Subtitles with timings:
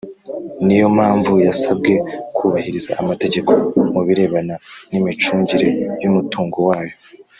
[0.65, 1.93] Niyo mpamvu yasabwe
[2.35, 3.51] kubahiriza amategeko
[3.93, 4.55] mu birebana
[4.89, 5.67] n imicungire
[6.01, 6.95] y umutungo wayo